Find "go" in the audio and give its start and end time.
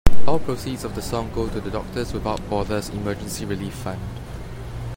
1.31-1.47